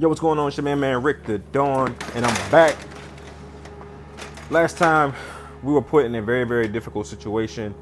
Yo, 0.00 0.08
what's 0.08 0.18
going 0.18 0.38
on? 0.38 0.48
It's 0.48 0.56
your 0.56 0.64
man, 0.64 0.80
man 0.80 1.02
Rick 1.02 1.26
Da 1.26 1.36
Don, 1.52 1.94
and 2.14 2.24
I'm 2.24 2.50
back. 2.50 2.74
Last 4.48 4.78
time, 4.78 5.12
we 5.62 5.74
were 5.74 5.82
put 5.82 6.06
in 6.06 6.14
a 6.14 6.22
very, 6.22 6.44
very 6.44 6.68
difficult 6.68 7.06
situation 7.06 7.74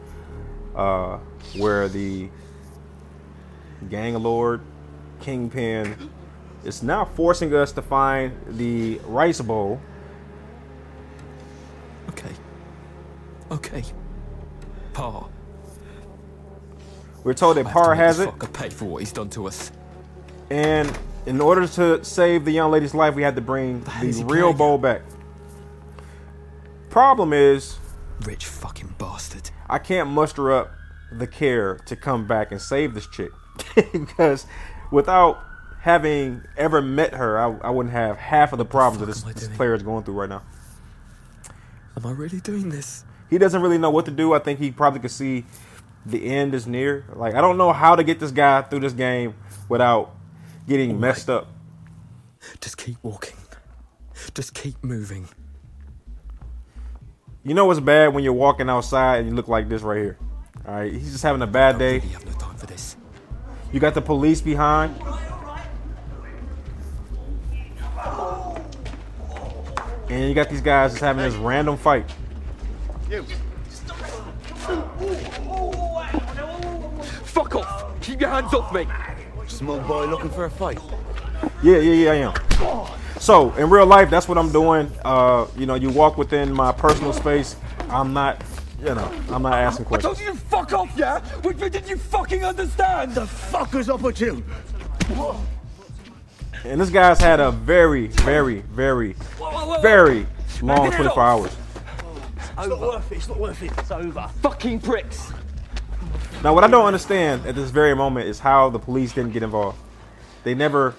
uh, 0.75 1.19
where 1.59 1.87
the 1.87 2.29
gang 3.89 4.15
lord, 4.21 4.63
kingpin, 5.21 6.11
is 6.65 6.83
now 6.83 7.05
forcing 7.05 7.55
us 7.55 7.71
to 7.71 7.83
find 7.83 8.37
the 8.49 8.99
rice 9.05 9.41
bowl. 9.41 9.81
Okay. 12.09 12.33
Okay. 13.53 13.85
Parr. 14.93 15.29
We're 17.23 17.35
told 17.35 17.59
that 17.59 17.67
I 17.67 17.73
Parr 17.73 17.95
has 17.95 18.19
it, 18.19 18.29
fucker 18.29 18.53
pay 18.53 18.71
for 18.71 18.87
what 18.87 18.99
he's 19.03 19.13
done 19.13 19.31
to 19.31 19.47
us. 19.47 19.71
and 20.51 20.99
in 21.29 21.43
order 21.43 21.69
to 21.69 22.03
save 22.03 22.47
the 22.47 22.53
young 22.53 22.71
lady's 22.71 22.95
life, 22.95 23.15
we 23.15 23.23
had 23.23 23.35
to 23.37 23.43
bring 23.43 23.83
the 24.01 24.25
real 24.27 24.55
bowl 24.55 24.79
back. 24.79 25.03
Problem 26.89 27.35
is, 27.35 27.79
Rich 28.23 28.47
fucking 28.47 28.95
bastard. 28.99 29.51
I 29.69 29.79
can't 29.79 30.09
muster 30.09 30.51
up 30.51 30.73
the 31.13 31.27
care 31.27 31.77
to 31.87 31.95
come 31.95 32.27
back 32.27 32.51
and 32.51 32.61
save 32.61 32.95
this 32.95 33.07
chick 33.07 33.31
because 33.93 34.47
without 34.91 35.39
having 35.81 36.43
ever 36.57 36.81
met 36.81 37.15
her, 37.15 37.39
I, 37.39 37.69
I 37.69 37.71
wouldn't 37.71 37.93
have 37.93 38.17
half 38.17 38.53
of 38.53 38.59
the 38.59 38.65
problems 38.65 39.01
that 39.01 39.07
this, 39.07 39.23
this 39.35 39.57
player 39.57 39.75
is 39.75 39.83
going 39.83 40.05
through 40.05 40.15
right 40.15 40.29
now. 40.31 40.43
Am 41.97 42.07
I 42.07 42.13
really 42.13 42.41
doing 42.41 42.71
this? 42.71 43.05
He 43.29 43.37
doesn't 43.37 43.61
really 43.61 43.79
know 43.79 43.91
what 43.91 44.07
to 44.07 44.11
do. 44.11 44.33
I 44.33 44.39
think 44.39 44.61
he 44.61 44.71
probably 44.71 45.01
could 45.01 45.11
see 45.11 45.45
the 46.07 46.25
end 46.25 46.55
is 46.55 46.67
near. 46.67 47.05
Like 47.15 47.35
I 47.35 47.43
don't 47.43 47.59
know 47.59 47.75
how 47.75 47.97
to 47.97 48.03
get 48.03 48.19
this 48.19 48.31
guy 48.31 48.63
through 48.63 48.81
this 48.81 48.95
game 48.95 49.35
without 49.69 50.18
getting 50.69 51.01
messed 51.01 51.31
up. 51.31 51.49
Just 52.61 52.77
keep 52.77 52.99
walking. 53.03 53.37
Just 54.35 54.55
keep 54.55 54.83
moving. 54.85 55.29
You 57.43 57.55
know 57.55 57.65
what's 57.65 57.81
bad 57.81 58.13
when 58.15 58.23
you're 58.23 58.35
walking 58.35 58.69
outside 58.69 59.21
and 59.21 59.29
you 59.29 59.35
look 59.35 59.49
like 59.49 59.69
this 59.69 59.83
right 59.83 59.99
here. 59.99 60.19
All 60.67 60.75
right, 60.75 60.93
he's 60.93 61.13
just 61.13 61.23
having 61.23 61.41
a 61.41 61.47
bad 61.47 61.79
day. 61.79 61.95
really 61.95 62.09
have 62.09 62.27
no 62.27 62.33
time 62.33 62.57
for 62.57 62.67
this. 62.67 62.97
You 63.73 63.81
got 63.81 63.95
the 63.95 64.03
police 64.03 64.43
behind. 64.43 64.95
And 70.11 70.29
you 70.29 70.35
got 70.35 70.49
these 70.49 70.61
guys 70.61 70.93
just 70.93 71.03
having 71.03 71.23
this 71.23 71.35
random 71.35 71.77
fight. 71.77 72.11
Fuck 77.25 77.57
off! 77.57 78.01
Keep 78.01 78.21
your 78.21 78.31
hands 78.31 78.53
off 78.53 78.73
me! 78.73 78.87
Small 79.49 79.81
boy 79.81 80.07
looking 80.07 80.31
for 80.31 80.45
a 80.45 80.51
fight. 80.51 80.79
Yeah, 81.63 81.79
yeah, 81.79 82.13
yeah, 82.13 82.13
I 82.13 82.15
am. 82.17 82.99
So 83.19 83.53
in 83.55 83.69
real 83.71 83.87
life, 83.87 84.11
that's 84.11 84.29
what 84.29 84.39
I'm 84.39 84.53
doing. 84.53 84.91
Uh, 85.05 85.47
you 85.57 85.67
know, 85.67 85.75
you 85.75 85.91
walk 85.91 86.17
within 86.17 86.53
my 86.53 86.71
personal 86.71 87.13
space. 87.13 87.57
I'm 87.89 88.13
not, 88.13 88.43
you 88.79 88.95
know, 88.95 89.11
I'm 89.31 89.43
not 89.43 89.55
asking 89.55 89.87
questions. 89.87 90.19
I 90.19 90.23
told 90.23 90.35
you 90.35 90.41
to 90.41 90.47
fuck 90.47 90.73
off, 90.73 90.93
yeah? 90.97 91.21
Which 91.43 91.59
bit 91.59 91.73
did 91.73 91.89
you 91.89 91.97
fucking 91.97 92.45
understand? 92.45 93.15
The 93.15 93.23
fuckers 93.23 93.89
up 93.89 94.03
with 94.03 94.21
you. 94.21 94.45
And 96.65 96.81
this 96.81 96.91
guy's 96.91 97.19
had 97.19 97.41
a 97.41 97.51
very, 97.51 98.09
very, 98.09 98.61
very, 98.61 99.17
very 99.81 100.27
long 100.61 100.91
24 100.91 101.23
hours. 101.23 101.57
It's 102.37 102.69
not 102.69 102.81
worth 102.81 103.13
it. 103.13 103.17
It's 103.17 103.29
not 103.29 103.39
worth 103.39 103.63
it. 103.63 103.73
It's 103.79 103.91
over. 103.91 104.29
Fucking 104.43 104.81
pricks! 104.81 105.33
Now, 106.45 106.55
what 106.55 106.63
I 106.63 106.69
don't 106.69 106.87
understand 106.87 107.47
at 107.47 107.57
this 107.57 107.71
very 107.71 107.97
moment 107.97 108.29
is 108.29 108.39
how 108.39 108.71
the 108.71 108.79
police 108.79 109.13
didn't 109.13 109.33
get 109.33 109.43
involved. 109.43 109.79
They 110.45 110.55
never 110.55 110.95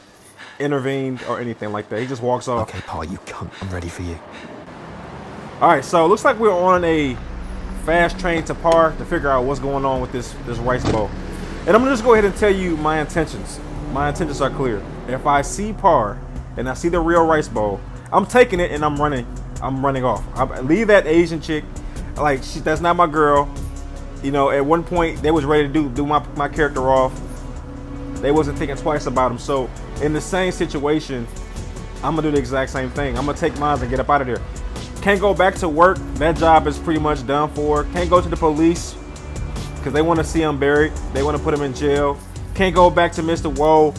intervened 0.59 1.23
or 1.30 1.40
anything 1.40 1.72
like 1.72 1.88
that. 1.90 2.02
He 2.02 2.08
just 2.08 2.22
walks 2.22 2.50
off. 2.50 2.70
Okay, 2.70 2.82
Paul, 2.82 3.06
you 3.06 3.18
come. 3.20 3.50
I'm 3.62 3.70
ready 3.70 3.88
for 3.88 4.02
you. 4.02 4.20
All 5.62 5.70
right, 5.70 5.84
so 5.84 6.06
it 6.06 6.10
looks 6.10 6.26
like 6.26 6.38
we're 6.40 6.52
on 6.52 6.84
a 6.84 7.16
fast 7.86 8.20
train 8.20 8.44
to 8.45 8.54
Parr 8.54 8.92
to 8.98 9.05
figure 9.05 9.30
out 9.30 9.45
what's 9.45 9.60
going 9.60 9.86
on 9.86 10.02
with 10.02 10.11
this 10.11 10.33
this 10.45 10.58
rice 10.60 10.89
bowl. 10.92 11.10
And 11.66 11.70
I'm 11.70 11.82
gonna 11.82 11.92
just 11.92 12.04
go 12.04 12.14
ahead 12.14 12.26
and 12.26 12.36
tell 12.36 12.54
you 12.54 12.76
my 12.78 12.99
intentions. 12.99 13.60
My 13.92 14.10
intentions 14.10 14.42
are 14.42 14.49
clear. 14.49 14.83
If 15.08 15.26
I 15.26 15.42
see 15.42 15.73
Parr 15.73 16.20
and 16.58 16.70
I 16.70 16.73
see 16.73 16.89
the 16.89 16.99
real 16.99 17.26
rice 17.26 17.48
bowl, 17.48 17.80
I'm 18.11 18.26
taking 18.26 18.60
it 18.60 18.72
and 18.72 18.83
I'm 18.83 18.98
running. 18.98 19.26
I'm 19.61 19.86
running 19.86 20.04
off. 20.04 20.23
I 20.36 20.60
leave 20.61 20.88
that 20.88 21.08
Asian 21.08 21.42
chick. 21.42 21.64
Like 22.16 22.44
she, 22.44 22.60
that's 22.60 22.82
not 22.82 22.95
my 22.95 23.08
girl. 23.08 23.49
You 24.23 24.31
know, 24.31 24.49
at 24.49 24.65
one 24.65 24.83
point 24.83 25.21
they 25.21 25.31
was 25.31 25.45
ready 25.45 25.67
to 25.67 25.73
do 25.73 25.89
do 25.89 26.05
my 26.05 26.25
my 26.35 26.47
character 26.47 26.89
off. 26.89 27.19
They 28.15 28.31
wasn't 28.31 28.57
thinking 28.57 28.75
twice 28.77 29.05
about 29.05 29.31
him. 29.31 29.37
So 29.37 29.69
in 30.02 30.13
the 30.13 30.21
same 30.21 30.52
situation, 30.52 31.25
I'm 32.03 32.15
gonna 32.15 32.23
do 32.23 32.31
the 32.31 32.37
exact 32.37 32.71
same 32.71 32.89
thing. 32.89 33.17
I'm 33.17 33.25
gonna 33.25 33.37
take 33.37 33.57
mine 33.57 33.80
and 33.80 33.89
get 33.89 33.99
up 33.99 34.09
out 34.09 34.21
of 34.21 34.27
there. 34.27 34.41
Can't 35.02 35.21
go 35.21 35.33
back 35.33 35.55
to 35.55 35.69
work. 35.69 35.97
That 36.15 36.35
job 36.35 36.67
is 36.67 36.77
pretty 36.77 36.99
much 36.99 37.25
done 37.25 37.49
for. 37.52 37.85
Can't 37.85 38.09
go 38.09 38.19
to 38.19 38.27
the 38.27 38.35
police 38.35 38.95
because 39.77 39.93
they 39.93 40.02
want 40.02 40.19
to 40.19 40.25
see 40.25 40.41
him 40.41 40.59
buried. 40.59 40.91
They 41.13 41.23
want 41.23 41.37
to 41.37 41.43
put 41.43 41.53
him 41.53 41.61
in 41.61 41.73
jail. 41.73 42.19
Can't 42.53 42.75
go 42.75 42.89
back 42.89 43.13
to 43.13 43.21
Mr. 43.21 43.55
Woe. 43.57 43.93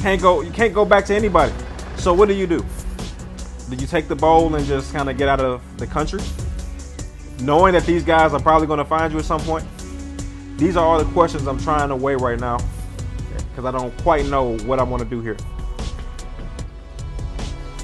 Can't 0.00 0.20
go. 0.20 0.40
You 0.40 0.50
can't 0.50 0.74
go 0.74 0.84
back 0.84 1.04
to 1.06 1.14
anybody. 1.14 1.52
So 1.96 2.12
what 2.12 2.26
do 2.26 2.34
you 2.34 2.48
do? 2.48 2.64
Do 3.70 3.76
you 3.76 3.86
take 3.86 4.08
the 4.08 4.16
bowl 4.16 4.54
and 4.54 4.66
just 4.66 4.92
kind 4.92 5.08
of 5.08 5.16
get 5.16 5.28
out 5.28 5.40
of 5.40 5.62
the 5.78 5.86
country, 5.86 6.20
knowing 7.42 7.72
that 7.74 7.84
these 7.84 8.04
guys 8.04 8.32
are 8.32 8.40
probably 8.40 8.66
going 8.66 8.78
to 8.78 8.84
find 8.84 9.12
you 9.12 9.18
at 9.18 9.24
some 9.24 9.40
point? 9.40 9.64
These 10.56 10.76
are 10.76 10.84
all 10.84 11.02
the 11.02 11.10
questions 11.12 11.46
I'm 11.46 11.58
trying 11.58 11.88
to 11.88 11.96
weigh 11.96 12.14
right 12.14 12.38
now 12.38 12.58
because 13.50 13.64
I 13.64 13.70
don't 13.70 13.96
quite 14.02 14.26
know 14.26 14.56
what 14.58 14.78
I 14.78 14.82
want 14.82 15.02
to 15.02 15.08
do 15.08 15.20
here. 15.20 15.36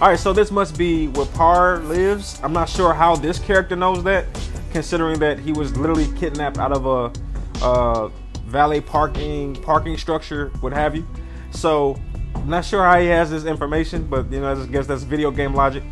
All 0.01 0.09
right, 0.09 0.19
so 0.19 0.33
this 0.33 0.53
must 0.53 0.79
be 0.79 1.09
where 1.09 1.27
Parr 1.27 1.79
lives. 1.81 2.39
I'm 2.45 2.53
not 2.53 2.69
sure 2.69 2.95
how 2.95 3.17
this 3.17 3.41
character 3.41 3.75
knows 3.75 4.05
that, 4.05 4.27
considering 4.71 5.19
that 5.19 5.41
he 5.41 5.53
was 5.53 5.77
literally 5.77 6.07
kidnapped 6.17 6.59
out 6.59 6.73
of 6.73 6.87
a, 6.87 7.65
uh 7.65 8.09
valet 8.47 8.81
parking 8.81 9.55
parking 9.57 9.99
structure, 9.99 10.51
what 10.61 10.73
have 10.73 10.95
you. 10.97 11.07
So, 11.51 12.01
I'm 12.35 12.49
not 12.49 12.65
sure 12.65 12.83
how 12.83 12.99
he 12.99 13.09
has 13.09 13.31
this 13.31 13.45
information, 13.45 14.07
but 14.07 14.31
you 14.33 14.41
know, 14.41 14.53
I 14.53 14.67
guess 14.67 14.87
that's 14.87 15.03
video 15.03 15.31
game 15.31 15.55
logic. 15.55 15.83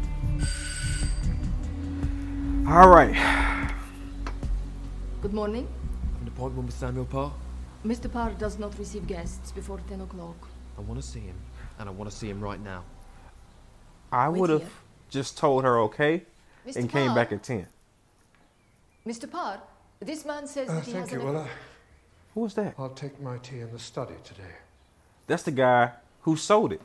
All 2.69 2.89
right, 2.89 3.15
Good 5.27 5.35
morning. 5.35 5.67
An 6.23 6.29
appointment 6.29 6.67
with 6.67 6.77
Samuel 6.77 7.05
Parr? 7.05 7.33
Mr. 7.85 8.09
Parr 8.09 8.31
does 8.39 8.61
not 8.61 8.79
receive 8.79 9.09
guests 9.09 9.51
before 9.51 9.81
10 9.89 10.03
o'clock. 10.03 10.37
I 10.79 10.83
want 10.83 11.03
to 11.03 11.05
see 11.05 11.19
him, 11.19 11.35
and 11.81 11.89
I 11.89 11.93
want 11.93 12.09
to 12.09 12.17
see 12.17 12.31
him 12.31 12.41
right 12.41 12.61
now. 12.61 12.85
I 14.13 14.29
Wait 14.29 14.41
would 14.41 14.51
have 14.51 14.61
here. 14.61 14.71
just 15.11 15.37
told 15.37 15.65
her 15.65 15.81
okay 15.81 16.23
Mr. 16.65 16.77
and 16.77 16.89
came 16.89 17.07
Parr? 17.09 17.17
back 17.17 17.33
at 17.33 17.43
ten. 17.43 17.67
Mr. 19.05 19.29
Parr, 19.29 19.61
this 19.99 20.25
man 20.25 20.47
says 20.47 20.69
Uh, 20.69 20.75
that 20.77 20.85
he 20.85 20.93
thank 20.93 21.07
has 21.07 21.13
you. 21.15 21.21
an... 21.21 21.35
Well, 21.35 21.43
uh, 21.43 21.49
Who 22.35 22.41
was 22.43 22.55
that? 22.55 22.75
I'll 22.79 22.91
take 22.91 23.21
my 23.21 23.39
tea 23.39 23.59
in 23.59 23.73
the 23.73 23.81
study 23.81 24.15
today. 24.23 24.55
That's 25.27 25.43
the 25.43 25.51
guy 25.51 25.91
who 26.21 26.37
sold 26.37 26.73
it. 26.73 26.81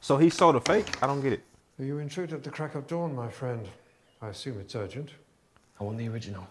So 0.00 0.18
he 0.18 0.30
sold 0.30 0.54
a 0.54 0.60
fake. 0.60 1.02
I 1.02 1.08
don't 1.08 1.20
get 1.20 1.32
it. 1.32 1.42
You 1.80 1.98
intrude 1.98 2.32
at 2.32 2.44
the 2.44 2.50
crack 2.50 2.76
of 2.76 2.86
dawn, 2.86 3.16
my 3.16 3.28
friend. 3.28 3.66
I 4.22 4.28
assume 4.28 4.60
it's 4.60 4.76
urgent. 4.76 5.10
I 5.80 5.84
want 5.84 5.98
the 5.98 6.08
original. 6.08 6.46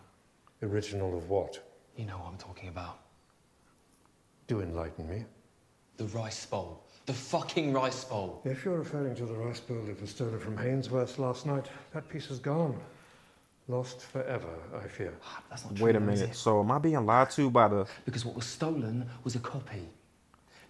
Original 0.64 1.18
of 1.18 1.30
what? 1.30 1.60
You 1.98 2.06
know 2.06 2.18
what 2.18 2.28
I'm 2.32 2.38
talking 2.38 2.70
about. 2.70 3.00
Do 4.48 4.62
enlighten 4.62 5.10
me. 5.10 5.26
The 5.98 6.06
rice 6.06 6.46
bowl. 6.46 6.84
The 7.06 7.14
fucking 7.14 7.74
rice 7.74 8.04
bowl. 8.04 8.42
If 8.46 8.64
you're 8.66 8.78
referring 8.80 9.16
to 9.16 9.26
the 9.26 9.34
rice 9.34 9.60
bowl 9.60 9.82
that 9.86 10.00
was 10.00 10.10
stolen 10.12 10.40
from 10.40 10.58
Hainsworth's 10.58 11.20
last 11.20 11.46
night, 11.46 11.66
that 11.94 12.08
piece 12.10 12.30
is 12.30 12.40
gone. 12.40 12.80
Lost 13.70 14.02
forever, 14.02 14.48
I 14.82 14.88
fear. 14.88 15.14
Ah, 15.26 15.42
that's 15.50 15.66
not 15.66 15.76
true. 15.76 15.86
Wait 15.86 15.96
a 15.96 16.00
though, 16.00 16.10
is 16.12 16.20
minute. 16.22 16.34
it? 16.34 16.38
So 16.38 16.62
am 16.62 16.72
I 16.72 16.78
being 16.80 17.06
lied 17.06 17.30
to 17.32 17.50
by 17.50 17.68
the? 17.68 17.86
Because 18.06 18.24
what 18.26 18.36
was 18.36 18.46
stolen 18.46 19.10
was 19.26 19.36
a 19.36 19.40
copy. 19.40 19.82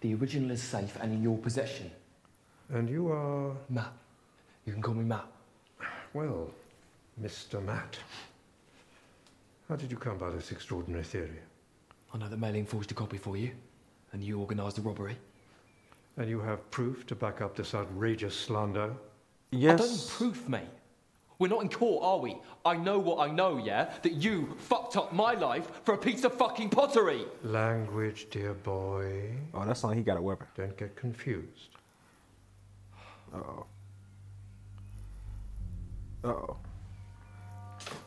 The 0.00 0.14
original 0.14 0.50
is 0.50 0.62
safe 0.62 0.96
and 1.00 1.12
in 1.12 1.22
your 1.22 1.38
possession. 1.38 1.90
And 2.70 2.88
you 2.88 3.08
are, 3.12 3.52
Matt. 3.68 3.92
You 4.64 4.72
can 4.72 4.82
call 4.82 4.94
me 4.94 5.04
Matt. 5.04 5.26
well, 6.12 6.50
Mr. 7.22 7.64
Matt. 7.64 7.96
How 9.68 9.76
did 9.76 9.90
you 9.90 9.98
come 9.98 10.16
by 10.18 10.30
this 10.30 10.50
extraordinary 10.50 11.04
theory? 11.04 11.38
I 12.14 12.18
know 12.18 12.28
that 12.28 12.38
Mei 12.38 12.52
Ling 12.52 12.64
forged 12.66 12.90
a 12.90 12.94
copy 12.94 13.18
for 13.18 13.36
you, 13.36 13.50
and 14.12 14.22
you 14.22 14.40
organised 14.40 14.76
the 14.76 14.82
robbery. 14.82 15.16
And 16.16 16.28
you 16.28 16.40
have 16.40 16.68
proof 16.70 17.06
to 17.08 17.14
back 17.14 17.42
up 17.42 17.54
this 17.54 17.74
outrageous 17.74 18.34
slander? 18.34 18.94
Yes. 19.50 19.74
I 19.74 19.76
don't 19.76 19.86
need 19.90 19.92
Yes. 19.96 20.16
proof, 20.16 20.48
mate. 20.48 20.68
We're 21.38 21.48
not 21.48 21.62
in 21.62 21.68
court, 21.68 22.02
are 22.02 22.18
we? 22.18 22.36
I 22.64 22.76
know 22.76 22.98
what 22.98 23.20
I 23.20 23.30
know, 23.30 23.58
yeah? 23.58 23.94
That 24.02 24.14
you 24.14 24.56
fucked 24.58 24.96
up 24.96 25.12
my 25.12 25.34
life 25.34 25.70
for 25.84 25.94
a 25.94 25.98
piece 25.98 26.24
of 26.24 26.34
fucking 26.34 26.70
pottery. 26.70 27.24
Language, 27.44 28.28
dear 28.30 28.54
boy. 28.54 29.36
Oh, 29.54 29.64
that's 29.64 29.84
not. 29.84 29.94
He 29.94 30.02
got 30.02 30.16
a 30.16 30.22
weapon. 30.22 30.48
Don't 30.56 30.76
get 30.76 30.96
confused. 30.96 31.76
Uh 33.32 33.36
oh. 33.36 33.66
Uh 36.24 36.28
oh. 36.28 36.56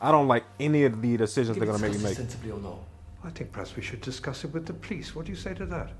I 0.02 0.10
don't 0.10 0.26
like 0.26 0.44
any 0.58 0.82
of 0.84 1.00
the 1.00 1.16
decisions 1.16 1.56
they're 1.56 1.64
gonna 1.66 1.78
make 1.78 1.92
me 1.92 2.02
make. 2.02 2.16
Sensibly 2.16 2.50
or 2.50 2.58
not? 2.58 2.80
I 3.22 3.30
think 3.30 3.52
perhaps 3.52 3.76
we 3.76 3.82
should 3.82 4.00
discuss 4.00 4.42
it 4.42 4.52
with 4.52 4.66
the 4.66 4.72
police. 4.72 5.14
What 5.14 5.26
do 5.26 5.30
you 5.30 5.36
say 5.36 5.54
to 5.54 5.64
that? 5.66 5.92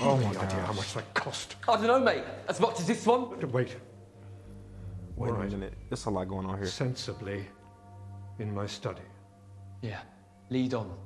Oh 0.00 0.16
my 0.16 0.28
idea 0.28 0.60
how 0.62 0.72
much 0.72 0.94
that 0.94 1.12
cost. 1.14 1.56
I 1.68 1.76
don't 1.76 1.88
know, 1.88 1.98
mate. 1.98 2.22
As 2.48 2.60
much 2.60 2.78
as 2.78 2.86
this 2.86 3.04
one? 3.04 3.30
Wait, 3.50 3.76
Wait 5.16 5.30
Alright. 5.30 5.52
a 5.52 5.56
minute. 5.56 5.74
There's 5.88 6.06
a 6.06 6.10
lot 6.10 6.28
going 6.28 6.46
on 6.46 6.58
here. 6.58 6.66
sensibly 6.66 7.44
in 8.38 8.54
my 8.54 8.66
study. 8.66 9.02
Yeah. 9.82 10.00
Lead 10.50 10.74
on. 10.74 10.96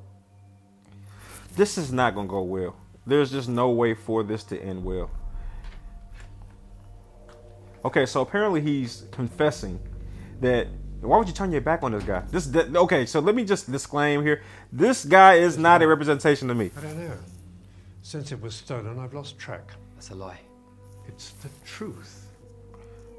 This 1.56 1.78
is 1.78 1.92
not 1.92 2.14
gonna 2.14 2.28
go 2.28 2.42
well. 2.42 2.76
There's 3.06 3.30
just 3.30 3.48
no 3.48 3.70
way 3.70 3.94
for 3.94 4.22
this 4.22 4.44
to 4.44 4.62
end 4.62 4.84
well. 4.84 5.10
Okay, 7.86 8.04
so 8.04 8.20
apparently 8.20 8.60
he's 8.60 9.04
confessing 9.10 9.78
that. 10.40 10.68
Why 11.00 11.16
would 11.16 11.28
you 11.28 11.34
turn 11.34 11.52
your 11.52 11.60
back 11.60 11.84
on 11.84 11.92
this 11.92 12.02
guy? 12.02 12.22
This 12.30 12.46
that, 12.46 12.74
okay. 12.74 13.06
So 13.06 13.20
let 13.20 13.34
me 13.34 13.44
just 13.44 13.70
disclaim 13.70 14.22
here: 14.22 14.42
this 14.72 15.04
guy 15.04 15.34
is 15.34 15.56
not 15.56 15.82
a 15.82 15.86
representation 15.86 16.50
of 16.50 16.56
me. 16.56 16.70
I 16.76 16.80
don't 16.80 16.98
know. 17.08 17.16
Since 18.02 18.32
it 18.32 18.40
was 18.40 18.54
stolen, 18.54 18.98
I've 18.98 19.14
lost 19.14 19.38
track. 19.38 19.70
That's 19.94 20.10
a 20.10 20.14
lie. 20.14 20.40
It's 21.06 21.30
the 21.42 21.48
truth. 21.64 22.26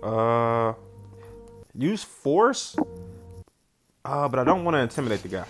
Uh, 0.04 0.74
use 1.78 2.04
force. 2.04 2.76
Uh, 4.06 4.28
but 4.28 4.40
I 4.40 4.44
don't 4.44 4.64
want 4.64 4.76
to 4.76 4.80
intimidate 4.80 5.22
the 5.22 5.28
guy. 5.28 5.46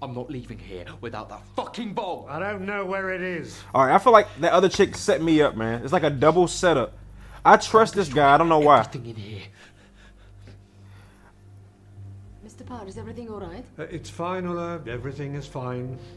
I'm 0.00 0.14
not 0.14 0.30
leaving 0.30 0.58
here 0.58 0.86
without 1.00 1.28
that 1.28 1.42
fucking 1.56 1.92
bomb. 1.94 2.26
I 2.28 2.38
don't 2.38 2.66
know 2.66 2.84
where 2.84 3.10
it 3.12 3.22
is. 3.22 3.58
All 3.74 3.84
right, 3.84 3.94
I 3.94 3.98
feel 3.98 4.12
like 4.12 4.28
that 4.40 4.52
other 4.52 4.68
chick 4.68 4.94
set 4.96 5.22
me 5.22 5.42
up, 5.42 5.56
man. 5.56 5.82
It's 5.82 5.92
like 5.92 6.04
a 6.04 6.10
double 6.10 6.46
setup. 6.46 6.96
I 7.44 7.56
trust 7.56 7.94
this 7.94 8.08
guy. 8.08 8.34
I 8.34 8.38
don't 8.38 8.48
know 8.48 8.58
why. 8.58 8.80
Everything 8.80 9.06
in 9.06 9.16
here. 9.16 9.42
Mr. 12.68 12.88
Is 12.88 12.98
everything 12.98 13.28
all 13.30 13.40
right? 13.40 13.64
Uh, 13.78 13.82
it's 13.84 14.10
fine, 14.10 14.46
Ulla. 14.46 14.80
Everything 14.86 15.34
is 15.34 15.46
fine. 15.46 15.98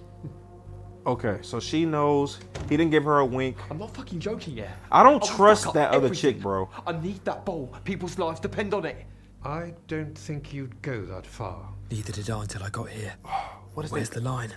Okay, 1.03 1.39
so 1.41 1.59
she 1.59 1.83
knows 1.83 2.37
he 2.69 2.77
didn't 2.77 2.91
give 2.91 3.05
her 3.05 3.17
a 3.21 3.25
wink. 3.25 3.57
I'm 3.71 3.79
not 3.79 3.89
fucking 3.95 4.19
joking 4.19 4.53
here. 4.57 4.71
I 4.91 5.01
don't 5.01 5.13
will 5.13 5.27
trust 5.27 5.63
fuck 5.63 5.69
up 5.69 5.73
that 5.73 5.87
other 5.95 6.05
everything. 6.05 6.33
chick, 6.35 6.41
bro. 6.43 6.69
I 6.85 6.91
need 6.91 7.25
that 7.25 7.43
bowl. 7.43 7.75
People's 7.83 8.19
lives 8.19 8.39
depend 8.39 8.75
on 8.75 8.85
it. 8.85 9.07
I 9.43 9.73
don't 9.87 10.15
think 10.15 10.53
you'd 10.53 10.79
go 10.83 11.03
that 11.05 11.25
far. 11.25 11.69
Neither 11.89 12.13
did 12.13 12.29
I 12.29 12.41
until 12.43 12.61
I 12.61 12.69
got 12.69 12.89
here. 12.89 13.15
What 13.73 13.83
is 13.87 13.91
Where's 13.91 14.09
that? 14.11 14.19
the 14.19 14.29
line? 14.29 14.53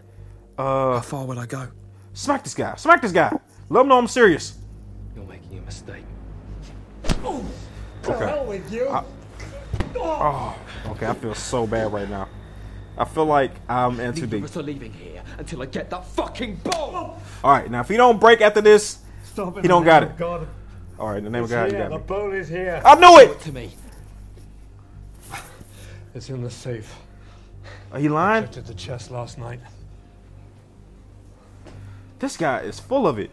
Uh, 0.58 0.96
How 0.96 1.00
far 1.00 1.24
will 1.24 1.38
I 1.38 1.46
go? 1.46 1.66
smack 2.12 2.44
this 2.44 2.52
guy. 2.54 2.74
Smack 2.76 3.00
this 3.00 3.12
guy. 3.12 3.34
Let 3.70 3.80
him 3.80 3.88
know 3.88 3.96
I'm 3.96 4.06
serious. 4.06 4.58
You're 5.16 5.24
making 5.24 5.56
a 5.56 5.62
mistake. 5.62 6.04
Oh, 7.24 7.42
Okay. 8.06 8.44
with 8.46 8.70
you. 8.70 8.88
Oh, 9.96 10.54
okay. 10.86 11.06
I 11.06 11.14
feel 11.14 11.34
so 11.34 11.66
bad 11.66 11.92
right 11.92 12.08
now. 12.08 12.28
I 12.96 13.04
feel 13.04 13.26
like 13.26 13.50
I'm 13.68 13.98
in 13.98 14.12
too 14.14 14.20
Neither 14.22 14.26
deep. 14.36 14.44
of 14.44 14.50
us 14.50 14.56
are 14.56 14.62
leaving 14.62 14.92
here 14.92 15.22
until 15.38 15.62
I 15.62 15.66
get 15.66 15.90
that 15.90 16.06
fucking 16.06 16.56
bomb. 16.62 16.94
All 17.42 17.50
right, 17.50 17.68
now 17.70 17.80
if 17.80 17.88
he 17.88 17.96
don't 17.96 18.20
break 18.20 18.40
after 18.40 18.60
this, 18.60 18.98
Stop 19.24 19.58
it. 19.58 19.62
He 19.62 19.68
don't 19.68 19.84
got 19.84 20.04
it. 20.04 20.10
Oh, 20.12 20.16
God. 20.16 20.48
all 20.96 21.08
right. 21.08 21.18
In 21.18 21.24
the 21.24 21.30
name 21.30 21.42
It's 21.42 21.52
of 21.52 21.58
God, 21.58 21.72
you 21.72 21.76
here. 21.76 21.88
got 21.88 21.90
The 21.90 21.98
me. 21.98 22.04
bowl 22.06 22.32
is 22.32 22.48
here. 22.48 22.80
I 22.84 22.94
knew 22.94 23.18
it. 23.18 23.40
To 23.40 23.52
me. 23.52 23.70
It's 26.14 26.30
in 26.30 26.40
the 26.42 26.50
safe. 26.50 26.94
Are 27.90 27.98
you 27.98 28.10
lying? 28.10 28.44
Checked 28.44 28.58
at 28.58 28.66
the 28.66 28.74
chest 28.74 29.10
last 29.10 29.38
night. 29.38 29.58
This 32.20 32.36
guy 32.36 32.60
is 32.60 32.78
full 32.78 33.08
of 33.08 33.18
it. 33.18 33.30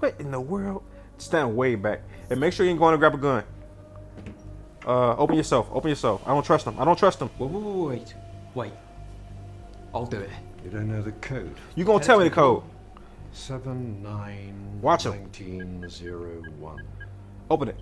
What 0.00 0.20
in 0.20 0.30
the 0.30 0.40
world? 0.40 0.82
Stand 1.16 1.56
way 1.56 1.74
back 1.74 2.02
and 2.28 2.38
make 2.38 2.52
sure 2.52 2.66
you 2.66 2.70
ain't 2.70 2.78
going 2.78 2.92
to 2.92 2.98
grab 2.98 3.14
a 3.14 3.18
gun. 3.18 3.44
Uh, 4.86 5.16
open 5.16 5.36
yourself. 5.36 5.68
Open 5.72 5.88
yourself. 5.88 6.22
I 6.26 6.34
don't 6.34 6.44
trust 6.44 6.66
him. 6.66 6.78
I 6.78 6.84
don't 6.84 6.98
trust 6.98 7.20
him. 7.20 7.30
Wait, 7.38 7.50
wait, 7.50 7.62
wait, 7.62 7.88
wait. 7.88 8.14
Wait. 8.54 8.72
I'll 9.94 10.06
do 10.06 10.18
it. 10.20 10.30
You 10.64 10.70
don't 10.70 10.88
know 10.88 11.02
the 11.02 11.12
code. 11.12 11.54
You 11.74 11.84
gonna 11.84 12.02
tell 12.02 12.18
me 12.18 12.24
the 12.24 12.34
code? 12.34 12.62
Seven 13.32 14.02
nine. 14.02 14.78
Watch 14.80 15.06
him. 15.06 15.12
Nineteen 15.12 15.88
zero 15.88 16.42
one. 16.58 16.82
Open 17.50 17.68
it. 17.68 17.76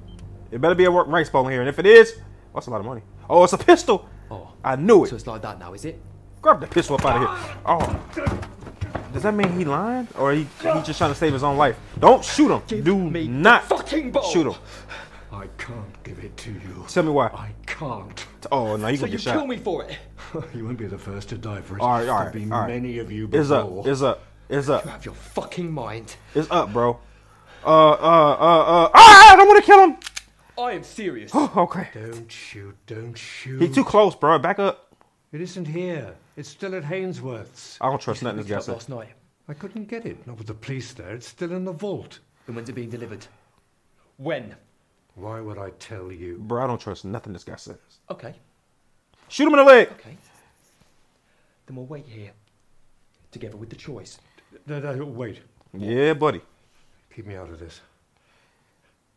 It 0.50 0.60
better 0.60 0.74
be 0.74 0.84
a 0.84 0.90
work 0.90 1.06
rice 1.08 1.30
bowl 1.30 1.46
in 1.46 1.52
here, 1.52 1.60
and 1.60 1.68
if 1.68 1.78
it 1.78 1.86
is, 1.86 2.14
that's 2.54 2.66
a 2.66 2.70
lot 2.70 2.80
of 2.80 2.86
money. 2.86 3.02
Oh, 3.28 3.44
it's 3.44 3.52
a 3.52 3.58
pistol. 3.58 4.08
Oh. 4.30 4.48
I 4.64 4.76
knew 4.76 5.04
it. 5.04 5.08
So 5.08 5.16
it's 5.16 5.26
like 5.26 5.42
that 5.42 5.58
now, 5.58 5.72
is 5.74 5.84
it? 5.84 6.00
Grab 6.40 6.60
the 6.60 6.66
pistol 6.66 6.96
up 6.96 7.04
out 7.04 7.22
of 7.22 7.38
here. 7.46 7.56
Oh. 7.66 8.42
Does 9.12 9.22
that 9.24 9.34
mean 9.34 9.52
he 9.58 9.64
lying, 9.64 10.08
or 10.18 10.32
he 10.32 10.42
he 10.62 10.82
just 10.82 10.98
trying 10.98 11.12
to 11.12 11.14
save 11.14 11.32
his 11.32 11.42
own 11.42 11.56
life? 11.56 11.78
Don't 11.98 12.24
shoot 12.24 12.50
him. 12.50 12.62
Give 12.66 12.84
Do 12.84 12.96
me 12.98 13.28
not 13.28 13.64
fucking 13.64 14.10
bomb. 14.10 14.24
shoot 14.32 14.46
him. 14.46 14.54
I 15.42 15.46
can't 15.58 16.02
give 16.04 16.20
it 16.20 16.36
to 16.36 16.52
you. 16.52 16.84
Tell 16.88 17.02
me 17.02 17.10
why. 17.10 17.26
I 17.28 17.50
can't. 17.66 18.26
Oh 18.52 18.76
no, 18.76 18.86
you 18.86 18.96
So 18.96 19.00
gonna 19.02 19.12
you 19.12 19.18
get 19.18 19.20
shot. 19.24 19.34
kill 19.34 19.46
me 19.48 19.56
for 19.56 19.84
it. 19.84 19.96
you 20.54 20.64
won't 20.64 20.78
be 20.78 20.86
the 20.86 20.96
first 20.98 21.28
to 21.30 21.36
die 21.38 21.60
for 21.60 21.76
it. 21.76 21.80
All 21.82 21.90
right, 21.98 22.08
all 22.08 22.18
There'll 22.20 22.32
be 22.32 22.44
all 22.44 22.60
right. 22.60 22.68
many 22.68 22.98
of 23.00 23.10
you 23.10 23.26
before. 23.26 23.40
It's 23.42 23.50
up. 23.50 23.66
before. 23.68 23.88
It's 23.90 24.02
up. 24.02 24.22
It's 24.48 24.68
up. 24.68 24.84
You 24.84 24.90
have 24.92 25.04
your 25.04 25.14
fucking 25.14 25.72
mind. 25.72 26.14
It's 26.36 26.48
up, 26.50 26.72
bro. 26.72 27.00
Uh, 27.64 27.68
uh, 27.90 27.92
uh, 27.92 27.94
uh. 27.96 28.90
Ah! 28.94 29.32
I 29.32 29.36
don't 29.36 29.48
want 29.48 29.64
to 29.64 29.66
kill 29.66 29.80
him. 29.84 29.96
I 30.58 30.72
am 30.72 30.84
serious. 30.84 31.32
Okay. 31.56 31.88
Don't 31.92 32.30
shoot. 32.30 32.76
Don't 32.86 33.18
shoot. 33.18 33.60
He's 33.62 33.74
too 33.74 33.84
close, 33.84 34.14
bro. 34.14 34.38
Back 34.38 34.60
up. 34.60 34.94
It 35.32 35.40
isn't 35.40 35.64
here. 35.66 36.14
It's 36.36 36.48
still 36.48 36.74
at 36.76 36.84
Hainsworth's. 36.84 37.78
I 37.80 37.88
don't 37.88 38.00
trust 38.00 38.22
nothing 38.22 38.36
We 38.38 38.42
this 38.44 38.50
guy 38.50 38.56
cut 38.56 38.64
said. 38.64 38.72
last 38.74 38.88
night. 38.88 39.08
I 39.48 39.54
couldn't 39.54 39.88
get 39.88 40.06
it. 40.06 40.24
Not 40.26 40.38
with 40.38 40.46
the 40.46 40.54
police 40.54 40.92
there. 40.92 41.10
It's 41.14 41.26
still 41.26 41.50
in 41.52 41.64
the 41.64 41.72
vault. 41.72 42.20
And 42.46 42.54
when's 42.54 42.68
it 42.68 42.74
being 42.74 42.90
delivered? 42.90 43.26
When? 44.18 44.54
Why 45.14 45.40
would 45.40 45.58
I 45.58 45.70
tell 45.78 46.10
you? 46.10 46.38
Bro, 46.38 46.64
I 46.64 46.66
don't 46.66 46.80
trust 46.80 47.04
nothing 47.04 47.32
this 47.32 47.44
guy 47.44 47.56
says. 47.56 47.76
Okay. 48.10 48.34
Shoot 49.28 49.46
him 49.46 49.54
in 49.54 49.58
the 49.58 49.64
leg. 49.64 49.88
Okay. 49.92 50.16
Then 51.66 51.76
we'll 51.76 51.86
wait 51.86 52.06
here. 52.06 52.30
Together 53.30 53.56
with 53.56 53.70
the 53.70 53.76
choice. 53.76 54.18
No, 54.66 54.78
no, 54.78 55.04
wait. 55.04 55.40
Yeah, 55.72 56.14
buddy. 56.14 56.40
Keep 57.14 57.26
me 57.26 57.36
out 57.36 57.50
of 57.50 57.58
this. 57.58 57.80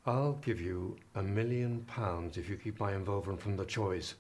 I'll 0.06 0.34
give 0.34 0.62
you 0.62 0.96
a 1.16 1.24
million 1.24 1.82
pounds 1.88 2.38
if 2.38 2.48
you 2.50 2.58
keep 2.58 2.80
my 2.80 2.94
involvement 2.94 3.42
from 3.42 3.58
the 3.58 3.66
choice. 3.66 4.16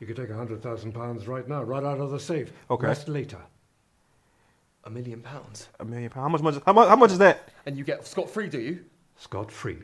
You 0.00 0.06
could 0.06 0.16
take 0.16 0.30
a 0.30 0.36
hundred 0.36 0.62
thousand 0.62 0.92
pounds 0.92 1.26
right 1.28 1.46
now, 1.46 1.62
right 1.62 1.82
out 1.82 2.00
of 2.00 2.10
the 2.10 2.20
safe. 2.20 2.52
Okay. 2.70 2.86
Rest 2.86 3.08
later. 3.08 3.40
A 4.84 4.90
million 4.90 5.20
pounds. 5.20 5.68
A 5.80 5.84
million 5.84 6.08
pounds. 6.08 6.24
How 6.24 6.28
much? 6.28 6.42
much 6.42 6.62
how 6.64 6.72
much? 6.72 6.88
How 6.88 6.96
much 6.96 7.12
is 7.12 7.18
that? 7.18 7.48
And 7.66 7.76
you 7.76 7.84
get 7.84 8.06
scot 8.06 8.30
free, 8.30 8.48
do 8.48 8.60
you? 8.60 8.84
Scot 9.16 9.52
free. 9.52 9.78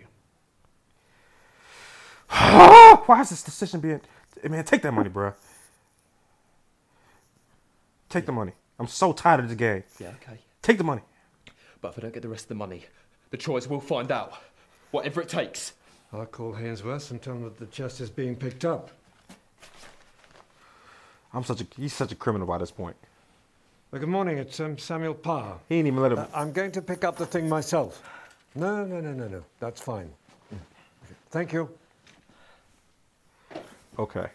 Why 2.28 3.20
is 3.20 3.30
this 3.30 3.42
decision 3.42 3.80
being? 3.80 4.00
Man, 4.48 4.64
take 4.64 4.82
that 4.82 4.92
money, 4.92 5.08
bro. 5.08 5.32
Take 8.08 8.26
the 8.26 8.32
money. 8.32 8.52
I'm 8.78 8.86
so 8.86 9.12
tired 9.12 9.40
of 9.40 9.48
this 9.48 9.56
game. 9.56 9.84
Yeah, 9.98 10.12
okay. 10.22 10.38
Take 10.62 10.78
the 10.78 10.84
money. 10.84 11.02
But 11.80 11.92
if 11.92 11.98
I 11.98 12.02
don't 12.02 12.14
get 12.14 12.22
the 12.22 12.28
rest 12.28 12.44
of 12.44 12.48
the 12.48 12.54
money, 12.54 12.84
the 13.30 13.36
choice 13.36 13.66
will 13.66 13.80
find 13.80 14.10
out. 14.10 14.34
Whatever 14.90 15.20
it 15.22 15.28
takes. 15.28 15.72
I'll 16.12 16.26
call 16.26 16.52
Hainsworth 16.52 17.10
and 17.10 17.20
tell 17.20 17.34
him 17.34 17.42
that 17.44 17.58
the 17.58 17.66
chest 17.66 18.00
is 18.00 18.08
being 18.10 18.36
picked 18.36 18.64
up. 18.64 18.90
I'm 21.32 21.42
such 21.42 21.60
a 21.60 21.66
he's 21.76 21.92
such 21.92 22.12
a 22.12 22.14
criminal 22.14 22.46
by 22.46 22.58
this 22.58 22.70
point. 22.70 22.96
Uh, 23.92 23.98
good 23.98 24.08
morning, 24.08 24.38
it's 24.38 24.60
um, 24.60 24.78
Samuel 24.78 25.14
Parr. 25.14 25.58
He 25.68 25.76
ain't 25.76 25.88
even 25.88 26.00
let 26.00 26.12
him. 26.12 26.18
Uh, 26.20 26.26
I'm 26.32 26.52
going 26.52 26.70
to 26.72 26.82
pick 26.82 27.02
up 27.04 27.16
the 27.16 27.26
thing 27.26 27.48
myself. 27.48 28.08
No, 28.54 28.84
no, 28.84 29.00
no, 29.00 29.12
no, 29.12 29.26
no. 29.26 29.44
That's 29.58 29.80
fine. 29.80 30.10
Thank 31.30 31.52
you. 31.52 31.68
Okay. 33.98 34.26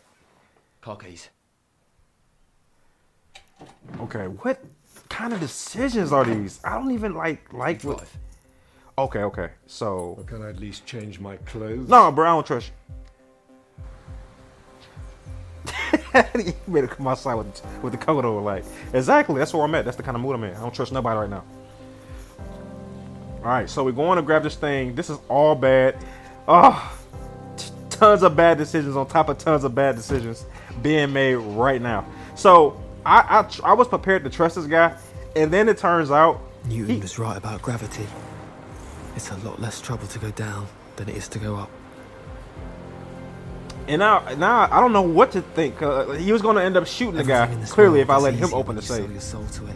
Car 0.81 0.95
keys. 0.97 1.29
Okay. 4.01 4.27
What 4.27 4.63
kind 5.09 5.33
of 5.33 5.39
decisions 5.39 6.11
are 6.13 6.23
these? 6.25 6.59
I 6.63 6.75
don't 6.75 6.91
even 6.91 7.13
like 7.13 7.51
like 7.53 7.81
what. 7.83 8.07
Okay. 8.97 9.19
Okay. 9.23 9.49
So 9.67 10.13
Well, 10.17 10.25
can 10.25 10.41
I 10.43 10.49
at 10.49 10.59
least 10.59 10.85
change 10.85 11.19
my 11.19 11.37
clothes? 11.37 11.87
no, 11.89 12.11
bro. 12.11 12.25
I 12.25 12.33
don't 12.35 12.45
trust 12.45 12.67
you. 12.67 12.73
you 16.45 16.53
better 16.67 16.87
come 16.87 17.07
outside 17.07 17.35
with 17.35 17.61
with 17.83 17.91
the 17.93 17.97
coat 17.97 18.25
on. 18.25 18.43
Like 18.43 18.63
exactly. 18.93 19.35
That's 19.37 19.53
where 19.53 19.63
I'm 19.63 19.75
at. 19.75 19.85
That's 19.85 19.97
the 19.97 20.03
kind 20.03 20.15
of 20.15 20.21
mood 20.21 20.35
I'm 20.35 20.43
in. 20.43 20.55
I 20.55 20.59
don't 20.61 20.73
trust 20.73 20.91
nobody 20.91 21.17
right 21.19 21.29
now. 21.29 21.43
All 23.39 23.45
right. 23.45 23.69
So 23.69 23.83
we're 23.83 23.91
going 23.91 24.17
to 24.17 24.21
grab 24.21 24.43
this 24.43 24.55
thing. 24.55 24.95
This 24.95 25.09
is 25.09 25.17
all 25.29 25.55
bad. 25.55 25.97
Oh, 26.47 26.91
t- 26.97 26.98
tons 27.99 28.23
of 28.23 28.35
bad 28.35 28.57
decisions 28.57 28.95
on 28.95 29.07
top 29.07 29.29
of 29.29 29.37
tons 29.37 29.63
of 29.63 29.75
bad 29.75 29.95
decisions 29.95 30.45
being 30.81 31.11
made 31.13 31.35
right 31.35 31.81
now. 31.81 32.05
So 32.35 32.81
I 33.05 33.45
I, 33.63 33.71
I 33.71 33.73
was 33.73 33.87
prepared 33.87 34.23
to 34.23 34.29
trust 34.29 34.55
this 34.55 34.65
guy, 34.65 34.95
and 35.35 35.51
then 35.51 35.67
it 35.69 35.77
turns 35.77 36.11
out 36.11 36.41
Newton 36.65 36.95
he- 36.95 37.01
was 37.01 37.19
right 37.19 37.37
about 37.37 37.61
gravity. 37.61 38.07
It's 39.15 39.31
a 39.31 39.37
lot 39.37 39.59
less 39.59 39.81
trouble 39.81 40.07
to 40.07 40.19
go 40.19 40.31
down 40.31 40.67
than 40.95 41.09
it 41.09 41.17
is 41.17 41.27
to 41.29 41.39
go 41.39 41.55
up. 41.57 41.69
And 43.87 43.99
now, 43.99 44.19
now 44.35 44.67
I 44.71 44.79
don't 44.79 44.93
know 44.93 45.01
what 45.01 45.31
to 45.31 45.41
think. 45.41 45.81
Uh, 45.81 46.11
he 46.11 46.31
was 46.31 46.41
going 46.43 46.55
to 46.57 46.61
end 46.63 46.77
up 46.77 46.85
shooting 46.85 47.15
the 47.15 47.23
guy. 47.23 47.37
Everything 47.37 47.55
in 47.55 47.61
this 47.61 47.71
Clearly, 47.73 48.01
if 48.01 48.09
I 48.09 48.17
let 48.17 48.35
him 48.35 48.53
open 48.53 48.75
the 48.75 48.81
safe. 48.83 49.09
your 49.09 49.19
soul 49.19 49.45
to 49.47 49.65
it. 49.65 49.75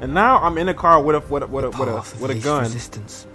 And 0.00 0.14
now 0.14 0.38
I'm 0.42 0.58
in 0.58 0.68
a 0.68 0.74
car 0.74 1.02
with 1.02 1.16
a 1.16 1.20
with 1.32 1.42
a 1.42 1.46
with 1.48 1.64
a, 1.64 1.70
with 1.70 1.88
a, 1.88 1.92
Path 1.96 2.14
of 2.14 2.20
with 2.22 2.30
a 2.30 2.34
gun. 2.34 2.62
resistance. 2.62 3.26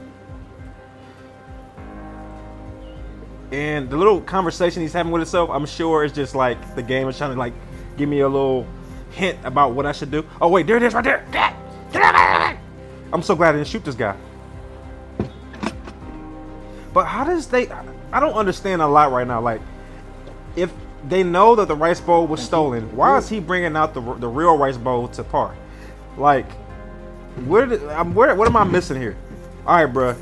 And 3.52 3.90
the 3.90 3.96
little 3.96 4.20
conversation 4.22 4.82
he's 4.82 4.94
having 4.94 5.12
with 5.12 5.22
himself, 5.22 5.50
I'm 5.50 5.66
sure 5.66 6.04
is 6.04 6.12
just 6.12 6.36
like 6.36 6.76
the 6.76 6.84
game 6.84 7.08
is 7.08 7.18
trying 7.18 7.32
to 7.32 7.40
like 7.40 7.54
give 7.98 8.10
me 8.10 8.20
a 8.20 8.28
little 8.28 8.68
hint 9.12 9.38
about 9.44 9.74
what 9.74 9.86
I 9.86 9.92
should 9.94 10.12
do. 10.12 10.26
Oh 10.42 10.50
wait, 10.50 10.68
there 10.68 10.78
it 10.78 10.84
is, 10.84 10.94
right 10.94 11.04
there. 11.04 11.26
I'm 13.14 13.24
so 13.24 13.36
glad 13.36 13.50
I 13.50 13.58
didn't 13.60 13.68
shoot 13.68 13.86
this 13.86 13.96
guy. 13.96 14.16
But 16.94 17.06
how 17.06 17.24
does 17.24 17.48
they? 17.48 17.70
I 18.12 18.20
don't 18.20 18.34
understand 18.34 18.82
a 18.82 18.88
lot 18.88 19.12
right 19.12 19.28
now. 19.28 19.40
Like, 19.40 19.62
if 20.56 20.72
they 21.08 21.24
know 21.24 21.56
that 21.56 21.68
the 21.68 21.76
rice 21.76 22.02
bowl 22.02 22.28
was 22.28 22.42
stolen, 22.42 22.96
why 22.96 23.18
is 23.18 23.30
he 23.30 23.40
bringing 23.40 23.78
out 23.78 23.94
the 23.94 24.02
the 24.16 24.28
real 24.28 24.58
rice 24.58 24.78
bowl 24.78 25.08
to 25.10 25.24
Parr? 25.24 25.56
Like, 26.18 26.52
where 27.46 27.66
did 27.66 27.82
where? 28.14 28.36
What 28.36 28.48
am 28.48 28.58
I 28.58 28.64
missing 28.64 29.00
here? 29.00 29.16
All 29.66 29.86
right, 29.86 29.94
bruh. 29.94 30.18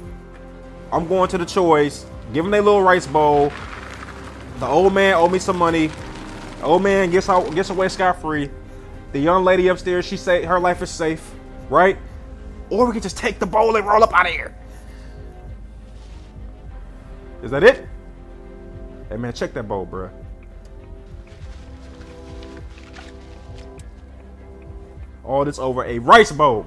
I'm 0.92 1.08
going 1.08 1.30
to 1.30 1.38
the 1.38 1.46
choice. 1.46 2.06
Give 2.34 2.44
them 2.44 2.52
their 2.52 2.62
little 2.62 2.82
rice 2.82 3.08
bowl. 3.08 3.52
The 4.60 4.66
old 4.68 4.94
man 4.94 5.16
owe 5.16 5.30
me 5.30 5.40
some 5.40 5.58
money. 5.58 5.88
The 6.60 6.66
old 6.66 6.84
man 6.84 7.12
gets 7.12 7.30
out, 7.30 7.54
gets 7.54 7.70
away 7.70 7.90
scot 7.90 8.22
free. 8.22 8.50
The 9.12 9.20
young 9.20 9.44
lady 9.44 9.68
upstairs, 9.68 10.06
she 10.06 10.18
say 10.18 10.44
her 10.44 10.60
life 10.60 10.82
is 10.82 10.90
safe, 10.90 11.34
right? 11.70 11.98
Or 12.70 12.86
we 12.86 12.94
can 12.94 13.02
just 13.02 13.18
take 13.18 13.40
the 13.40 13.46
bowl 13.46 13.76
and 13.76 13.86
roll 13.86 14.04
up 14.04 14.14
out 14.14 14.28
of 14.28 14.34
here. 14.34 14.56
Is 17.44 17.52
that 17.52 17.64
it? 17.64 17.88
Hey 19.10 19.18
man, 19.18 19.34
check 19.34 19.54
that 19.54 19.68
bowl, 19.68 19.86
bruh. 19.86 20.10
All 25.24 25.46
this 25.46 25.60
over 25.60 25.84
a 25.86 26.00
rice 26.00 26.32
bowl. 26.32 26.66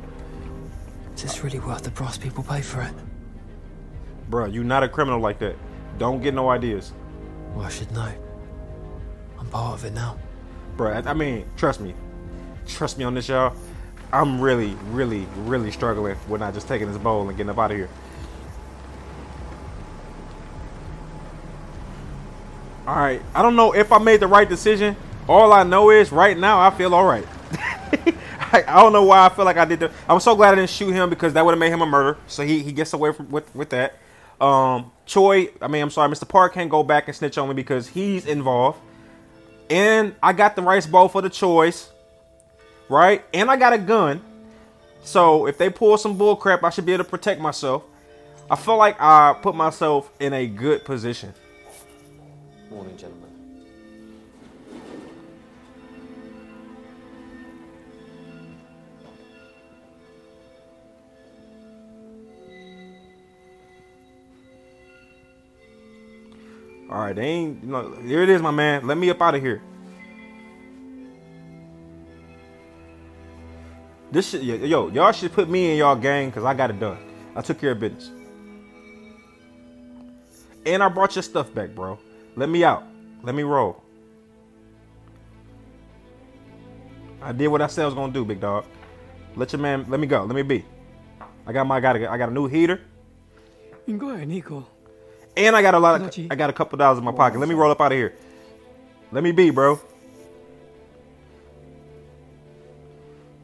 Is 1.14 1.22
this 1.22 1.42
really 1.42 1.58
worth 1.58 1.82
the 1.82 1.90
price 1.90 2.16
people 2.16 2.44
pay 2.44 2.60
for 2.60 2.82
it? 2.82 2.94
Bruh, 4.30 4.52
you 4.52 4.64
not 4.64 4.82
a 4.82 4.88
criminal 4.88 5.20
like 5.20 5.38
that. 5.38 5.56
Don't 5.98 6.22
get 6.22 6.34
no 6.34 6.48
ideas. 6.50 6.92
Well, 7.54 7.64
I 7.64 7.70
should 7.70 7.90
know. 7.92 8.12
I'm 9.38 9.46
part 9.46 9.74
of 9.74 9.84
it 9.84 9.92
now. 9.92 10.18
Bruh, 10.76 11.06
I 11.06 11.10
I 11.10 11.14
mean, 11.14 11.44
trust 11.56 11.80
me. 11.80 11.94
Trust 12.66 12.98
me 12.98 13.04
on 13.04 13.14
this, 13.14 13.28
y'all. 13.28 13.56
I'm 14.12 14.40
really, 14.40 14.76
really, 14.90 15.26
really 15.38 15.70
struggling 15.70 16.16
with 16.28 16.40
not 16.40 16.54
just 16.54 16.68
taking 16.68 16.88
this 16.88 16.98
bowl 16.98 17.28
and 17.28 17.36
getting 17.36 17.50
up 17.50 17.58
out 17.58 17.70
of 17.70 17.76
here. 17.76 17.88
All 22.86 22.96
right. 22.96 23.20
I 23.34 23.42
don't 23.42 23.54
know 23.54 23.74
if 23.74 23.92
I 23.92 23.98
made 23.98 24.20
the 24.20 24.26
right 24.26 24.48
decision. 24.48 24.96
All 25.28 25.52
I 25.52 25.62
know 25.62 25.90
is 25.90 26.10
right 26.10 26.36
now 26.38 26.58
I 26.60 26.70
feel 26.70 26.94
all 26.94 27.04
right. 27.04 27.26
I, 28.50 28.64
I 28.66 28.82
don't 28.82 28.94
know 28.94 29.04
why 29.04 29.26
I 29.26 29.28
feel 29.28 29.44
like 29.44 29.58
I 29.58 29.66
did 29.66 29.80
the. 29.80 29.92
I'm 30.08 30.20
so 30.20 30.34
glad 30.34 30.52
I 30.52 30.54
didn't 30.54 30.70
shoot 30.70 30.92
him 30.92 31.10
because 31.10 31.34
that 31.34 31.44
would 31.44 31.52
have 31.52 31.58
made 31.58 31.70
him 31.70 31.82
a 31.82 31.86
murder. 31.86 32.16
So 32.28 32.44
he, 32.44 32.62
he 32.62 32.72
gets 32.72 32.94
away 32.94 33.12
from 33.12 33.30
with 33.30 33.54
with 33.54 33.68
that. 33.70 33.98
Um, 34.40 34.92
Choi, 35.06 35.48
I 35.60 35.68
mean, 35.68 35.82
I'm 35.82 35.90
sorry, 35.90 36.10
Mr. 36.10 36.28
Park 36.28 36.54
can't 36.54 36.70
go 36.70 36.82
back 36.82 37.08
and 37.08 37.16
snitch 37.16 37.38
on 37.38 37.48
me 37.48 37.54
because 37.54 37.88
he's 37.88 38.26
involved. 38.26 38.78
And 39.70 40.14
I 40.22 40.32
got 40.32 40.56
the 40.56 40.62
rice 40.62 40.86
bowl 40.86 41.08
for 41.08 41.22
the 41.22 41.30
choice, 41.30 41.90
right? 42.88 43.24
And 43.34 43.50
I 43.50 43.56
got 43.56 43.72
a 43.72 43.78
gun. 43.78 44.22
So 45.02 45.46
if 45.46 45.58
they 45.58 45.70
pull 45.70 45.96
some 45.98 46.16
bull 46.16 46.36
crap, 46.36 46.62
I 46.64 46.70
should 46.70 46.86
be 46.86 46.92
able 46.92 47.04
to 47.04 47.10
protect 47.10 47.40
myself. 47.40 47.82
I 48.50 48.56
feel 48.56 48.76
like 48.76 48.96
I 49.00 49.34
put 49.40 49.54
myself 49.54 50.10
in 50.20 50.32
a 50.32 50.46
good 50.46 50.84
position. 50.84 51.34
Morning, 52.70 52.96
gentlemen. 52.96 53.27
All 66.90 66.98
right, 66.98 67.14
they 67.14 67.22
ain't. 67.22 67.62
You 67.62 67.68
know, 67.68 67.92
here 68.02 68.22
it 68.22 68.28
is, 68.30 68.40
my 68.40 68.50
man. 68.50 68.86
Let 68.86 68.96
me 68.96 69.10
up 69.10 69.20
out 69.20 69.34
of 69.34 69.42
here. 69.42 69.62
This 74.10 74.30
shit, 74.30 74.42
yo, 74.42 74.88
y'all 74.88 75.12
should 75.12 75.32
put 75.32 75.50
me 75.50 75.72
in 75.72 75.76
y'all 75.76 75.94
gang 75.94 76.30
because 76.30 76.44
I 76.44 76.54
got 76.54 76.70
it 76.70 76.80
done. 76.80 76.98
I 77.36 77.42
took 77.42 77.60
care 77.60 77.72
of 77.72 77.80
business. 77.80 78.10
And 80.64 80.82
I 80.82 80.88
brought 80.88 81.14
your 81.14 81.22
stuff 81.22 81.52
back, 81.54 81.74
bro. 81.74 81.98
Let 82.34 82.48
me 82.48 82.64
out. 82.64 82.84
Let 83.22 83.34
me 83.34 83.42
roll. 83.42 83.82
I 87.20 87.32
did 87.32 87.48
what 87.48 87.60
I 87.60 87.66
said 87.66 87.82
I 87.82 87.86
was 87.86 87.94
gonna 87.94 88.12
do, 88.12 88.24
big 88.24 88.40
dog. 88.40 88.64
Let 89.36 89.52
your 89.52 89.60
man. 89.60 89.84
Let 89.88 90.00
me 90.00 90.06
go. 90.06 90.24
Let 90.24 90.34
me 90.34 90.42
be. 90.42 90.64
I 91.46 91.52
got 91.52 91.66
my. 91.66 91.76
I 91.76 91.80
got. 91.80 91.96
A, 91.96 92.10
I 92.10 92.16
got 92.16 92.30
a 92.30 92.32
new 92.32 92.46
heater. 92.46 92.80
You 93.86 93.92
can 93.92 93.98
go 93.98 94.10
ahead, 94.10 94.28
Nico 94.28 94.66
and 95.38 95.54
I 95.56 95.62
got 95.62 95.74
a 95.74 95.78
lot 95.78 96.00
of, 96.00 96.26
I 96.30 96.34
got 96.34 96.50
a 96.50 96.52
couple 96.52 96.76
dollars 96.78 96.98
in 96.98 97.04
my 97.04 97.12
pocket. 97.12 97.38
Let 97.38 97.48
me 97.48 97.54
roll 97.54 97.70
up 97.70 97.80
out 97.80 97.92
of 97.92 97.96
here. 97.98 98.14
Let 99.12 99.22
me 99.22 99.32
be, 99.32 99.50
bro. 99.50 99.80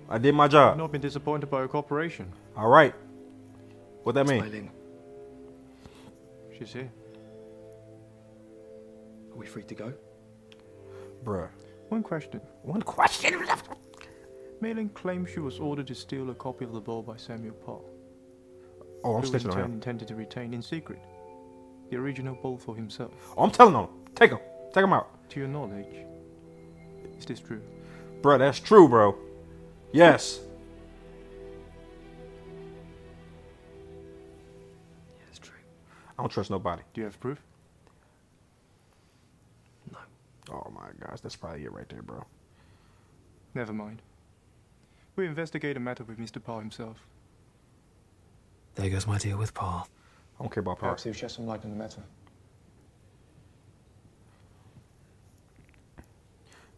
I 0.08 0.18
did 0.18 0.34
my 0.34 0.48
job. 0.48 0.76
Not 0.76 0.92
been 0.92 1.00
disappointed 1.00 1.46
by 1.50 1.60
your 1.60 1.68
cooperation. 1.68 2.30
All 2.56 2.68
right. 2.68 2.94
What 4.02 4.14
that 4.16 4.26
mean? 4.26 4.40
Smiling. 4.40 4.70
She's 6.58 6.72
here. 6.72 6.90
Are 9.32 9.36
we 9.36 9.46
free 9.46 9.62
to 9.62 9.74
go? 9.74 9.92
Bruh. 11.24 11.48
One 11.88 12.02
question. 12.02 12.40
One 12.62 12.82
question. 12.82 13.46
Mei 14.60 14.74
Ling 14.74 14.90
claims 14.90 15.30
she 15.30 15.40
was 15.40 15.58
ordered 15.58 15.86
to 15.86 15.94
steal 15.94 16.28
a 16.30 16.34
copy 16.34 16.64
of 16.64 16.72
the 16.72 16.80
ball 16.80 17.02
by 17.02 17.16
Samuel 17.16 17.54
Parr, 17.54 17.80
Oh, 19.04 19.16
I'm 19.16 19.22
who 19.22 19.32
in 19.32 19.32
snitching 19.40 19.52
turn 19.52 19.64
him. 19.64 19.72
intended 19.72 20.08
to 20.08 20.14
retain 20.14 20.54
in 20.54 20.62
secret 20.62 20.98
the 21.90 21.96
original 21.96 22.34
ball 22.34 22.56
for 22.56 22.74
himself. 22.74 23.12
Oh, 23.36 23.44
I'm 23.44 23.50
telling 23.50 23.74
on 23.74 23.84
him. 23.84 23.90
Take 24.14 24.30
him. 24.30 24.38
Take 24.72 24.84
him 24.84 24.92
out. 24.92 25.10
To 25.30 25.40
your 25.40 25.48
knowledge, 25.48 25.86
is 27.18 27.24
this 27.24 27.40
true? 27.40 27.60
Bro, 28.22 28.38
that's 28.38 28.60
true, 28.60 28.88
bro. 28.88 29.16
Yes. 29.92 30.40
Yeah, 35.18 35.26
it's 35.30 35.38
true. 35.38 35.56
I 36.18 36.22
don't 36.22 36.30
trust 36.30 36.50
nobody. 36.50 36.82
Do 36.92 37.00
you 37.00 37.04
have 37.06 37.18
proof? 37.20 37.40
No. 39.92 39.98
Oh 40.52 40.70
my 40.70 40.88
gosh, 41.06 41.20
that's 41.20 41.36
probably 41.36 41.64
it 41.64 41.72
right 41.72 41.88
there, 41.88 42.02
bro. 42.02 42.24
Never 43.54 43.72
mind. 43.72 44.02
We 45.16 45.26
investigate 45.26 45.74
the 45.74 45.80
matter 45.80 46.04
with 46.04 46.18
Mr. 46.18 46.42
Paul 46.42 46.60
himself. 46.60 47.06
There 48.74 48.90
goes 48.90 49.06
my 49.06 49.18
deal 49.18 49.38
with 49.38 49.54
Parr. 49.54 49.84
I 50.44 50.46
don't 50.46 50.52
care 50.52 50.60
about 50.60 50.78
power. 50.78 50.90
Perhaps 50.90 51.04
he'll 51.04 51.14
shed 51.14 51.30
some 51.30 51.46
light 51.46 51.64
on 51.64 51.70
the 51.70 51.76
matter. 51.76 52.02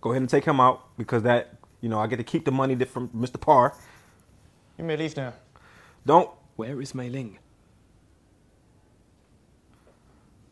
Go 0.01 0.11
ahead 0.11 0.23
and 0.23 0.31
take 0.31 0.45
him 0.45 0.61
out 0.61 0.97
because 0.97 1.25
that, 1.25 1.57
you 1.81 1.89
know, 1.89 1.99
I 1.99 2.07
get 2.07 2.19
to 2.19 2.23
keep 2.23 2.45
the 2.45 2.53
money 2.53 2.77
that 2.77 2.89
from 2.89 3.09
Mr. 3.09 3.41
Parr. 3.41 3.75
You 4.79 4.85
may 4.85 4.97
leave 4.97 5.17
now. 5.17 5.33
Don't. 6.07 6.31
Where 6.55 6.81
is 6.81 6.95
Mei 6.95 7.09
Ling? 7.09 7.41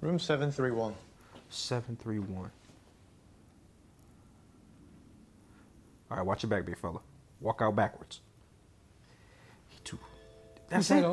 Room 0.01 0.19
731. 0.19 0.97
731. 1.51 2.51
All 6.11 6.17
right, 6.17 6.27
watch 6.27 6.43
your 6.43 6.51
back, 6.51 6.67
big 6.67 6.77
fella. 6.77 6.99
Walk 7.41 7.61
out 7.63 7.77
backwards. 7.77 8.23
He 9.69 9.79
too. 9.85 10.01
That's 10.69 10.91
it. 10.91 11.05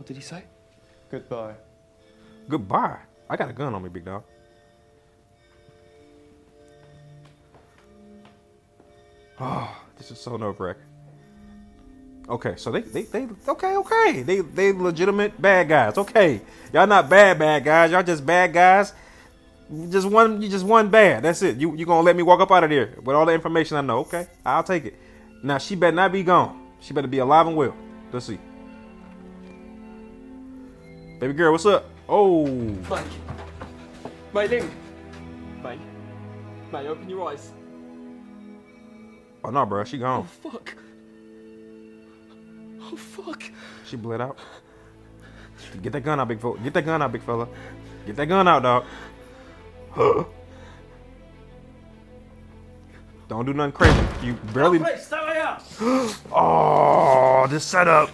What 0.00 0.06
did 0.06 0.16
he 0.16 0.22
say? 0.22 0.44
Goodbye. 1.10 1.52
Goodbye. 2.48 3.00
I 3.28 3.36
got 3.36 3.50
a 3.50 3.52
gun 3.52 3.74
on 3.74 3.82
me, 3.82 3.90
big 3.90 4.06
dog. 4.06 4.24
Oh, 9.38 9.76
this 9.98 10.10
is 10.10 10.18
so 10.18 10.38
nerve 10.38 10.58
wracking. 10.58 10.84
Okay, 12.30 12.54
so 12.56 12.70
they, 12.70 12.80
they, 12.80 13.02
they, 13.02 13.28
okay, 13.46 13.76
okay. 13.76 14.22
They, 14.22 14.40
they 14.40 14.72
legitimate 14.72 15.40
bad 15.40 15.68
guys. 15.68 15.98
Okay, 15.98 16.40
y'all 16.72 16.86
not 16.86 17.10
bad, 17.10 17.38
bad 17.38 17.62
guys. 17.62 17.90
Y'all 17.90 18.02
just 18.02 18.24
bad 18.24 18.54
guys. 18.54 18.94
Just 19.90 20.08
one, 20.08 20.40
you 20.40 20.48
just 20.48 20.64
one 20.64 20.88
bad. 20.88 21.24
That's 21.24 21.42
it. 21.42 21.58
You, 21.58 21.76
you 21.76 21.84
gonna 21.84 22.00
let 22.00 22.16
me 22.16 22.22
walk 22.22 22.40
up 22.40 22.50
out 22.50 22.64
of 22.64 22.70
there 22.70 22.94
with 23.04 23.14
all 23.14 23.26
the 23.26 23.34
information 23.34 23.76
I 23.76 23.82
know? 23.82 23.98
Okay, 23.98 24.26
I'll 24.46 24.64
take 24.64 24.86
it. 24.86 24.94
Now 25.42 25.58
she 25.58 25.74
better 25.74 25.94
not 25.94 26.10
be 26.10 26.22
gone. 26.22 26.68
She 26.80 26.94
better 26.94 27.06
be 27.06 27.18
alive 27.18 27.46
and 27.48 27.54
well. 27.54 27.76
Let's 28.10 28.24
see. 28.24 28.38
Baby 31.20 31.34
girl, 31.34 31.52
what's 31.52 31.66
up? 31.66 31.84
Oh, 32.08 32.46
Mate. 32.46 33.04
Mei 34.32 34.48
Ling. 34.48 34.70
Mate. 35.62 35.78
Mate, 36.72 36.86
open 36.86 37.10
your 37.10 37.28
eyes. 37.28 37.52
oh 39.44 39.50
no, 39.50 39.66
bro, 39.66 39.84
she 39.84 39.98
gone. 39.98 40.20
Oh, 40.20 40.50
fuck. 40.50 40.74
Oh, 42.80 42.96
fuck. 42.96 43.42
She 43.84 43.96
bled 43.96 44.22
out. 44.22 44.38
Get 45.82 45.92
that 45.92 46.00
gun 46.00 46.18
out, 46.18 46.28
big 46.28 46.40
fella. 46.40 46.58
Get 46.60 46.72
that 46.72 46.86
gun 46.86 47.02
out, 47.02 47.12
big 47.12 47.22
fella. 47.22 47.46
Get 48.06 48.16
that 48.16 48.26
gun 48.26 48.48
out, 48.48 48.62
dog. 48.62 48.84
Huh. 49.90 50.24
Don't 53.28 53.44
do 53.44 53.52
nothing 53.52 53.72
crazy. 53.72 54.00
You 54.22 54.32
barely. 54.54 54.78
Oh, 56.32 57.46
this 57.50 57.66
setup. 57.66 58.08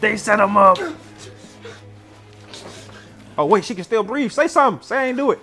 They 0.00 0.16
set 0.16 0.40
him 0.40 0.56
up. 0.56 0.78
Oh 3.40 3.46
wait, 3.46 3.64
she 3.64 3.74
can 3.74 3.84
still 3.84 4.02
breathe. 4.02 4.30
Say 4.32 4.48
something. 4.48 4.86
Say 4.86 4.98
I 4.98 5.06
ain't 5.06 5.16
do 5.16 5.30
it. 5.30 5.38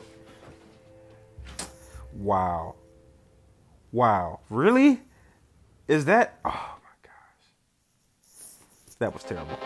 Wow. 2.14 2.76
Wow. 3.92 4.42
Really? 4.52 5.02
Is 5.88 6.06
that? 6.06 6.38
Oh 6.46 6.76
my 6.84 6.94
gosh, 7.02 8.94
that 9.00 9.12
was 9.12 9.24
terrible. 9.24 9.58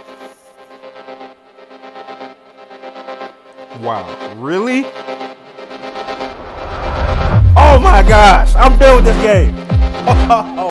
Wow, 3.81 4.33
really? 4.37 4.85
Oh 7.57 7.79
my 7.83 8.01
gosh, 8.07 8.55
I'm 8.55 8.79
done 8.79 9.03
with 9.03 9.13
this 9.13 9.21
game. 9.21 10.47